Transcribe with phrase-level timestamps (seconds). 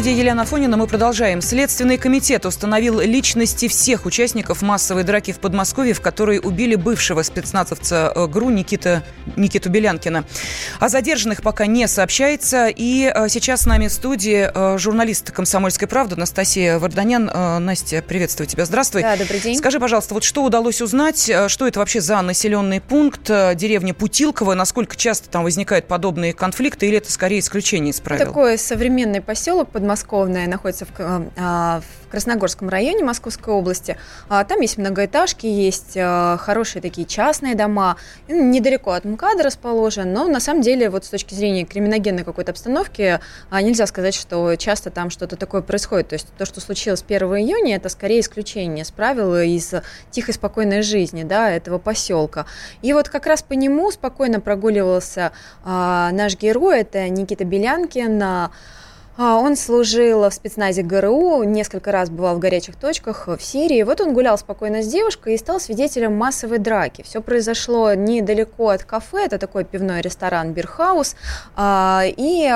[0.00, 1.42] студии Елена Фонина мы продолжаем.
[1.42, 8.10] Следственный комитет установил личности всех участников массовой драки в Подмосковье, в которой убили бывшего спецназовца
[8.16, 9.02] э, ГРУ Никита,
[9.36, 10.24] Никиту Белянкина.
[10.78, 12.68] О задержанных пока не сообщается.
[12.68, 17.26] И э, сейчас с нами в студии э, журналист «Комсомольской правды» Анастасия Варданян.
[17.62, 18.64] Настя, приветствую тебя.
[18.64, 19.02] Здравствуй.
[19.02, 19.58] Да, добрый день.
[19.58, 21.30] Скажи, пожалуйста, вот что удалось узнать?
[21.48, 23.24] Что это вообще за населенный пункт?
[23.26, 24.54] Деревня Путилково.
[24.54, 26.86] Насколько часто там возникают подобные конфликты?
[26.86, 28.24] Или это скорее исключение из правил?
[28.24, 30.90] Такой современный поселок подмосковное находится в,
[31.36, 33.96] а, в Красногорском районе Московской области.
[34.28, 37.96] А, там есть многоэтажки, есть а, хорошие такие частные дома.
[38.28, 43.18] Недалеко от МКАДа расположен, но на самом деле вот с точки зрения криминогенной какой-то обстановки
[43.50, 46.08] нельзя сказать, что часто там что-то такое происходит.
[46.08, 49.74] То есть то, что случилось 1 июня, это скорее исключение с правил из
[50.12, 52.46] тихой спокойной жизни да, этого поселка.
[52.82, 55.32] И вот как раз по нему спокойно прогуливался
[55.64, 58.50] наш герой, это Никита Белянкин, а,
[59.18, 63.82] он служил в спецназе ГРУ, несколько раз бывал в горячих точках в Сирии.
[63.82, 67.02] Вот он гулял спокойно с девушкой и стал свидетелем массовой драки.
[67.02, 71.16] Все произошло недалеко от кафе, это такой пивной ресторан Бирхаус.
[71.54, 72.48] А, и,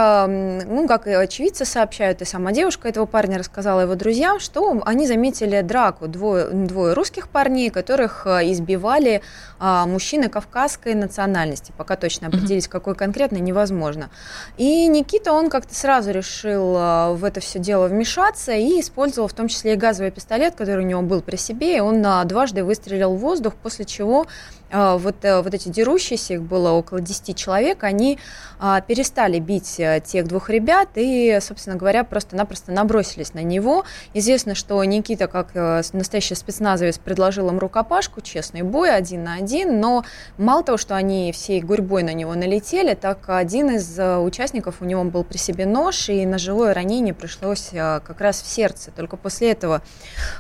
[0.67, 5.61] ну, как очевидцы сообщают, и сама девушка этого парня рассказала его друзьям, что они заметили
[5.61, 9.21] драку двое, двое русских парней, которых а, избивали
[9.61, 11.73] мужчины кавказской национальности.
[11.79, 14.11] Пока точно определить, какой конкретно, невозможно.
[14.59, 19.29] И Никита, он как-то сразу решил решил а, в это все дело вмешаться и использовал
[19.29, 22.25] в том числе и газовый пистолет, который у него был при себе, и он а,
[22.25, 24.27] дважды выстрелил в воздух, после чего
[24.75, 28.19] вот, э, вот эти дерущиеся, их было около 10 человек, они
[28.59, 33.85] а, перестали бить э, тех двух ребят и, собственно говоря, просто-напросто набросились на него.
[34.15, 39.79] Известно, что Никита, как э, настоящий спецназовец, предложил им рукопашку, честный бой, один на один,
[39.79, 40.05] но
[40.39, 45.05] мало того, что они всей гурьбой на него налетели, так один из участников, у него
[45.05, 48.91] был при себе нож, и ножевое ранение пришлось как раз в сердце.
[48.91, 49.83] Только после этого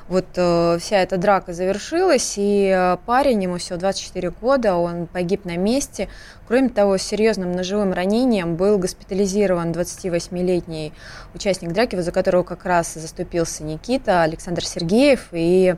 [0.08, 5.56] вот вся эта драка завершилась, и парень, ему всего 24 4 года, он погиб на
[5.56, 6.08] месте.
[6.46, 10.92] Кроме того, с серьезным ножевым ранением был госпитализирован 28-летний
[11.34, 15.76] участник драки, за которого как раз заступился Никита Александр Сергеев, и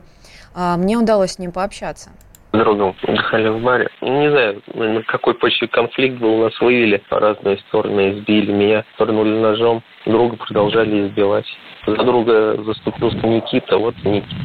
[0.53, 2.09] а, мне удалось с ним пообщаться
[2.53, 3.89] другом отдыхали в баре.
[4.01, 9.29] Не знаю, на какой почве конфликт был, нас вывели по разные стороны, избили меня, пырнули
[9.29, 11.45] ножом, друга продолжали избивать.
[11.85, 14.35] За друга заступился Никита, вот Никита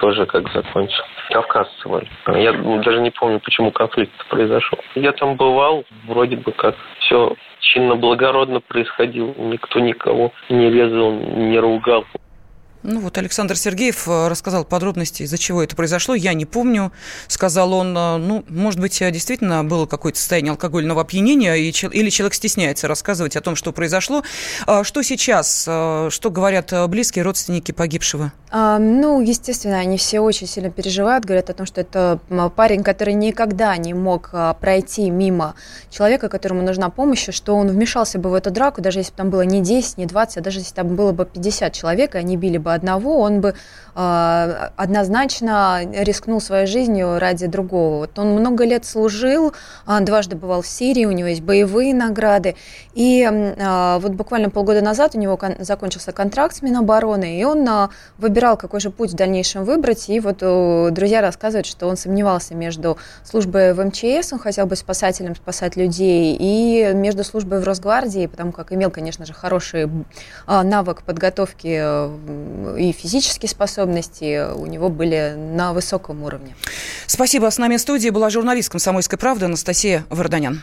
[0.00, 1.02] тоже как закончил.
[1.30, 2.08] Кавказцы были.
[2.36, 4.78] Я даже не помню, почему конфликт произошел.
[4.94, 9.32] Я там бывал, вроде бы как все чинно-благородно происходило.
[9.38, 12.04] Никто никого не резал, не ругал.
[12.82, 16.14] Ну вот Александр Сергеев э, рассказал подробности, из-за чего это произошло.
[16.14, 16.92] Я не помню,
[17.28, 17.94] сказал он.
[17.96, 23.36] Э, ну, может быть, э, действительно было какое-то состояние алкогольного опьянения, или человек стесняется рассказывать
[23.36, 24.22] о том, что произошло.
[24.66, 25.62] А что сейчас?
[25.62, 28.32] Что говорят близкие, родственники погибшего?
[28.50, 32.18] А, ну, естественно, они все очень сильно переживают, говорят о том, что это
[32.56, 34.30] парень, который никогда не мог
[34.60, 35.54] пройти мимо
[35.90, 39.30] человека, которому нужна помощь, что он вмешался бы в эту драку, даже если бы там
[39.30, 42.36] было не 10, не 20, а даже если там было бы 50 человек, и они
[42.36, 43.54] били бы бы одного, он бы
[43.94, 47.98] э, однозначно рискнул своей жизнью ради другого.
[47.98, 49.52] Вот он много лет служил,
[49.86, 52.56] он дважды бывал в Сирии, у него есть боевые награды.
[52.94, 57.68] И э, вот буквально полгода назад у него кон- закончился контракт с Минобороны, и он
[57.68, 57.88] э,
[58.18, 60.08] выбирал, какой же путь в дальнейшем выбрать.
[60.08, 64.78] И вот э, друзья рассказывают, что он сомневался между службой в МЧС, он хотел быть
[64.78, 70.62] спасателем, спасать людей, и между службой в Росгвардии, потому как имел, конечно же, хороший э,
[70.62, 71.80] навык подготовки
[72.76, 76.54] и физические способности у него были на высоком уровне.
[77.06, 77.50] Спасибо.
[77.50, 80.60] С нами в студии была журналист «Комсомольской правды» Анастасия Варданян.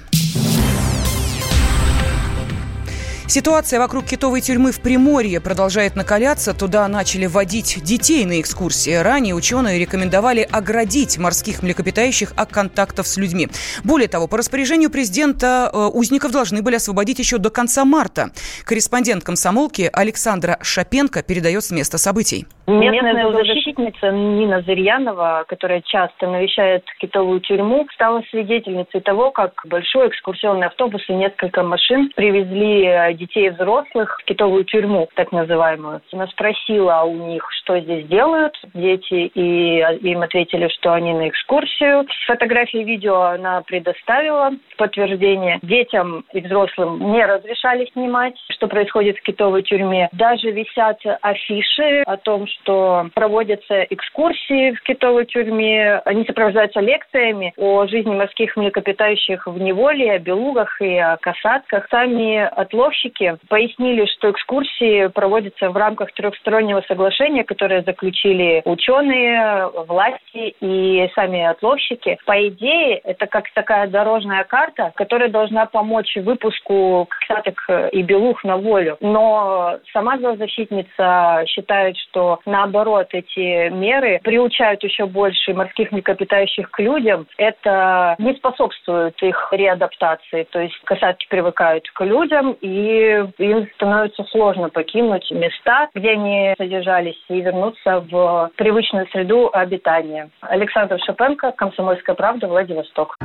[3.29, 6.57] Ситуация вокруг китовой тюрьмы в Приморье продолжает накаляться.
[6.57, 8.93] Туда начали вводить детей на экскурсии.
[8.95, 13.49] Ранее ученые рекомендовали оградить морских млекопитающих от контактов с людьми.
[13.83, 18.27] Более того, по распоряжению президента э, узников должны были освободить еще до конца марта.
[18.63, 22.45] Корреспондент комсомолки Александра Шапенко передает с места событий.
[22.65, 30.67] Местная зоозащитница Нина Зырьянова, которая часто навещает китовую тюрьму, стала свидетельницей того, как большой экскурсионный
[30.67, 36.01] автобус и несколько машин привезли э, детей и взрослых в китовую тюрьму, так называемую.
[36.13, 42.05] Она спросила у них, что здесь делают дети, и им ответили, что они на экскурсию.
[42.27, 45.59] Фотографии и видео она предоставила подтверждение.
[45.63, 50.09] Детям и взрослым не разрешали снимать, что происходит в китовой тюрьме.
[50.13, 56.01] Даже висят афиши о том, что проводятся экскурсии в китовой тюрьме.
[56.05, 61.87] Они сопровождаются лекциями о жизни морских млекопитающих в неволе, о белугах и о касатках.
[61.89, 70.55] Сами отловщики отловщики пояснили, что экскурсии проводятся в рамках трехстороннего соглашения, которое заключили ученые, власти
[70.59, 72.17] и сами отловщики.
[72.25, 78.57] По идее, это как такая дорожная карта, которая должна помочь выпуску ксаток и белух на
[78.57, 78.97] волю.
[79.01, 87.27] Но сама зоозащитница считает, что наоборот эти меры приучают еще больше морских млекопитающих к людям.
[87.37, 90.43] Это не способствует их реадаптации.
[90.51, 97.17] То есть касатки привыкают к людям, и им становится сложно покинуть места, где они содержались,
[97.29, 100.29] и вернуться в привычную среду обитания.
[100.41, 103.15] Александр Шапенко, «Комсомольская правда», Владивосток.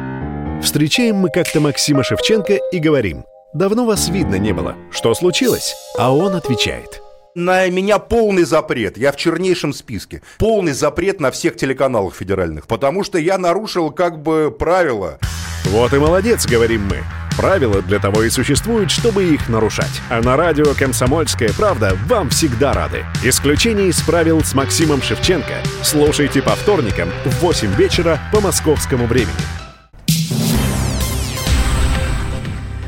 [0.63, 3.25] Встречаем мы как-то Максима Шевченко и говорим,
[3.55, 4.75] «Давно вас видно не было.
[4.91, 7.01] Что случилось?» А он отвечает–
[7.35, 8.99] на меня полный запрет.
[8.99, 10.21] Я в чернейшем списке.
[10.39, 15.19] Полный запрет на всех телеканалах федеральных, потому что я нарушил как бы правила.
[15.64, 17.03] Вот и молодец, говорим мы.
[17.37, 20.03] Правила для того и существуют, чтобы их нарушать.
[20.11, 23.06] А на радио «Комсомольская правда» вам всегда рады.
[23.23, 25.62] Исключение из правил с Максимом Шевченко.
[25.82, 29.62] Слушайте по вторникам в 8 вечера по московскому времени.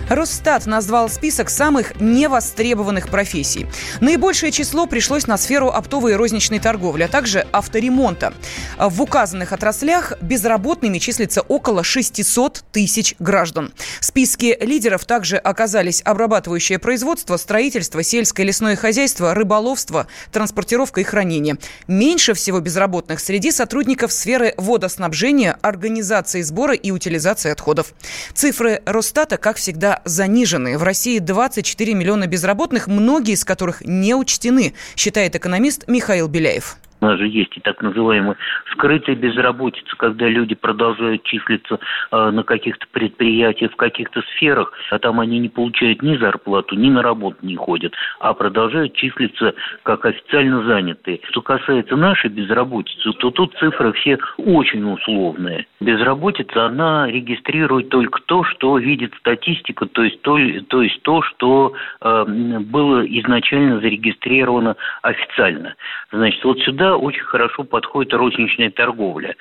[0.09, 3.67] Росстат назвал список самых невостребованных профессий.
[4.01, 8.35] Наибольшее число пришлось на сферу оптовой и розничной торговли, а также авторемонта.
[8.79, 13.73] В указанных отраслях безработными числится около 600 тысяч граждан.
[14.01, 21.57] В списке лидеров также оказались обрабатывающее производство, строительство, сельское лесное хозяйство, рыболовство, транспортировка и хранение.
[21.89, 27.95] Меньше всего безработных среди сотрудников сферы водоснабжения, организации сбора и утилизации отходов.
[28.35, 30.79] Цифры Росстата, как всегда, занижены.
[30.79, 36.77] В России 24 миллиона безработных, многие из которых не учтены, считает экономист Михаил Беляев.
[37.01, 38.37] У нас же есть и так называемая
[38.73, 41.79] скрытая безработица, когда люди продолжают числиться
[42.11, 46.91] э, на каких-то предприятиях, в каких-то сферах, а там они не получают ни зарплату, ни
[46.91, 51.21] на работу не ходят, а продолжают числиться как официально занятые.
[51.31, 55.67] Что касается нашей безработицы, то тут цифры все очень условные.
[55.81, 60.39] Безработица, она регистрирует только то, что видит статистика, то есть то,
[60.69, 62.25] то, есть то что э,
[62.61, 65.75] было изначально зарегистрировано официально.
[66.11, 69.35] Значит, вот сюда очень хорошо подходит розничная торговля.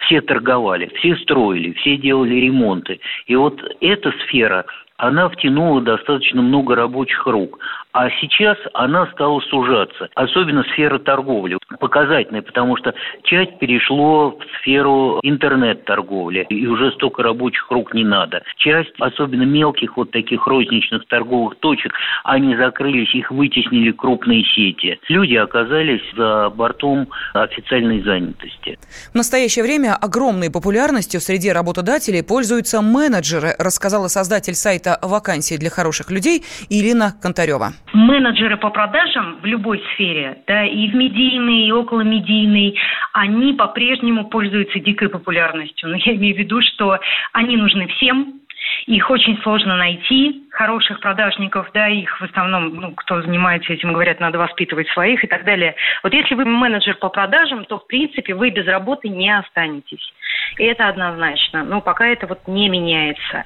[0.00, 3.00] Все торговали, все строили, все делали ремонты.
[3.26, 4.64] И вот эта сфера,
[5.00, 7.58] она втянула достаточно много рабочих рук.
[7.92, 11.58] А сейчас она стала сужаться, особенно сфера торговли.
[11.80, 12.94] Показательная, потому что
[13.24, 18.42] часть перешло в сферу интернет-торговли, и уже столько рабочих рук не надо.
[18.58, 21.92] Часть, особенно мелких вот таких розничных торговых точек,
[22.22, 25.00] они закрылись, их вытеснили крупные сети.
[25.08, 28.78] Люди оказались за бортом официальной занятости.
[29.12, 36.10] В настоящее время огромной популярностью среди работодателей пользуются менеджеры, рассказала создатель сайта «Вакансии для хороших
[36.10, 42.00] людей» Ирина Контарева менеджеры по продажам в любой сфере, да, и в медийной, и около
[42.00, 42.78] медийной,
[43.12, 45.88] они по-прежнему пользуются дикой популярностью.
[45.88, 46.98] Но я имею в виду, что
[47.32, 48.40] они нужны всем,
[48.86, 54.20] их очень сложно найти, хороших продажников, да, их в основном, ну, кто занимается этим, говорят,
[54.20, 55.74] надо воспитывать своих и так далее.
[56.02, 60.12] Вот если вы менеджер по продажам, то, в принципе, вы без работы не останетесь.
[60.58, 61.64] И это однозначно.
[61.64, 63.44] Но пока это вот не меняется.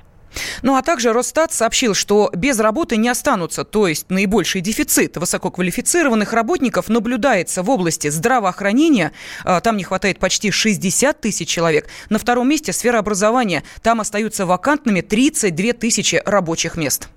[0.62, 6.32] Ну а также Росстат сообщил, что без работы не останутся, то есть наибольший дефицит высококвалифицированных
[6.32, 9.12] работников наблюдается в области здравоохранения.
[9.44, 11.88] А, там не хватает почти 60 тысяч человек.
[12.10, 13.62] На втором месте сфера образования.
[13.82, 17.08] Там остаются вакантными 32 тысячи рабочих мест.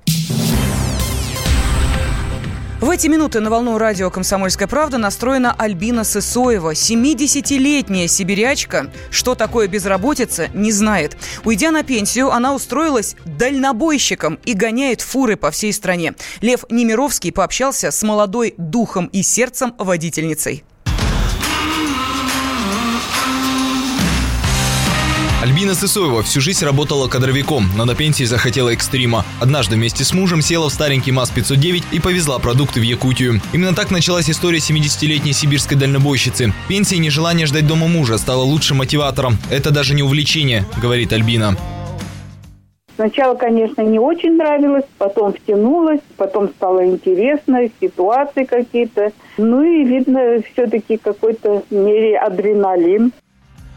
[2.79, 6.74] В эти минуты на волну радио «Комсомольская правда» настроена Альбина Сысоева.
[6.74, 8.91] 70-летняя сибирячка.
[9.10, 11.17] Что такое безработица, не знает.
[11.43, 16.13] Уйдя на пенсию, она устроилась дальнобойщиком и гоняет фуры по всей стране.
[16.41, 20.63] Лев Немировский пообщался с молодой духом и сердцем водительницей.
[25.48, 29.24] Альбина Сысоева всю жизнь работала кадровиком, но на пенсии захотела экстрима.
[29.39, 33.39] Однажды вместе с мужем села в старенький МАЗ-509 и повезла продукты в Якутию.
[33.54, 36.54] Именно так началась история 70-летней сибирской дальнобойщицы.
[36.68, 39.38] Пенсия и нежелание ждать дома мужа стало лучшим мотиватором.
[39.50, 41.56] Это даже не увлечение, говорит Альбина.
[42.98, 49.13] Сначала, конечно, не очень нравилось, потом втянулась, потом стало интересно, ситуации какие-то.
[49.38, 53.13] Ну и видно все-таки какой-то мере адреналин.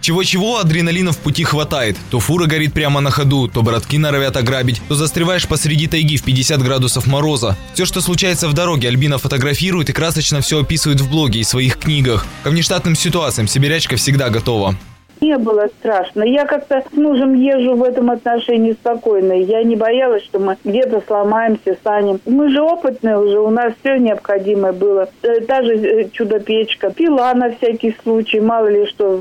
[0.00, 1.96] Чего-чего адреналина в пути хватает.
[2.10, 6.22] То фура горит прямо на ходу, то братки норовят ограбить, то застреваешь посреди тайги в
[6.22, 7.56] 50 градусов мороза.
[7.74, 11.78] Все, что случается в дороге, Альбина фотографирует и красочно все описывает в блоге и своих
[11.78, 12.26] книгах.
[12.42, 14.76] Ко внештатным ситуациям сибирячка всегда готова.
[15.20, 16.22] Не было страшно.
[16.22, 19.32] Я как-то с мужем езжу в этом отношении спокойно.
[19.32, 22.20] Я не боялась, что мы где-то сломаемся, станем.
[22.24, 25.08] Мы же опытные уже, у нас все необходимое было.
[25.22, 29.18] Э, та же э, чудо-печка, пила на всякий случай, мало ли что,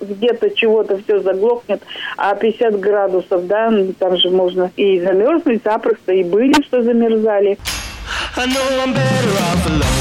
[0.00, 1.82] где-то чего-то все заглохнет,
[2.16, 7.58] а 50 градусов, да, ну, там же можно и замерзнуть запросто, и были, что замерзали.
[8.36, 9.91] I know I'm better off alone.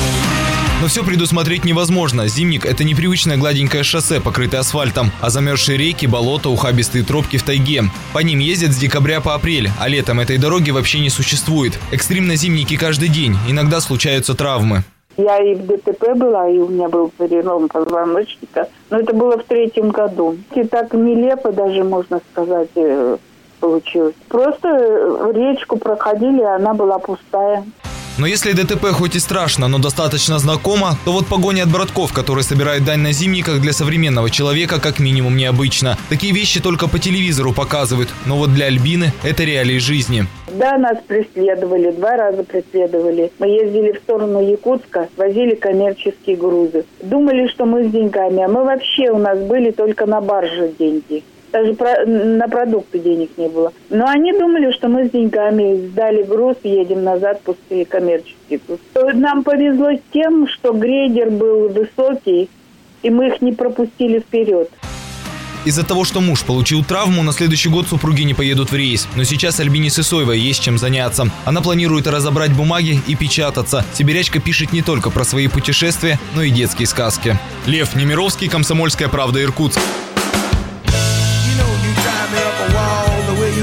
[0.81, 2.27] Но все предусмотреть невозможно.
[2.27, 7.83] Зимник– это непривычное гладенькое шоссе, покрытое асфальтом, а замерзшие реки, болота, ухабистые тропки в тайге.
[8.13, 11.77] По ним ездят с декабря по апрель, а летом этой дороги вообще не существует.
[11.91, 14.81] Экстремно зимники каждый день, иногда случаются травмы.
[15.17, 18.67] Я и в ДТП была, и у меня был перелом позвоночника.
[18.89, 20.35] Но это было в третьем году.
[20.55, 23.17] И так нелепо даже, можно сказать, э,
[23.59, 24.15] получилось.
[24.29, 24.67] Просто
[25.31, 27.65] речку проходили, она была пустая.
[28.17, 32.43] Но если ДТП хоть и страшно, но достаточно знакомо, то вот погоня от братков, которые
[32.43, 35.97] собирают дань на зимниках для современного человека как минимум необычно.
[36.09, 40.25] Такие вещи только по телевизору показывают, но вот для Альбины это реалии жизни.
[40.53, 43.31] Да, нас преследовали, два раза преследовали.
[43.39, 46.85] Мы ездили в сторону Якутска, возили коммерческие грузы.
[47.01, 51.23] Думали, что мы с деньгами, а мы вообще у нас были только на барже деньги
[51.51, 53.73] даже про, на продукты денег не было.
[53.89, 58.79] Но они думали, что мы с деньгами сдали груз, едем назад, пустые коммерческие груз.
[59.13, 62.49] Нам повезло с тем, что грейдер был высокий,
[63.03, 64.69] и мы их не пропустили вперед.
[65.63, 69.07] Из-за того, что муж получил травму, на следующий год супруги не поедут в рейс.
[69.15, 71.29] Но сейчас Альбине Сысоевой есть чем заняться.
[71.45, 73.85] Она планирует разобрать бумаги и печататься.
[73.93, 77.37] Сибирячка пишет не только про свои путешествия, но и детские сказки.
[77.67, 79.79] Лев Немировский, Комсомольская правда, Иркутск.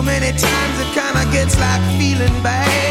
[0.00, 2.90] so many times it kinda gets like feeling bad.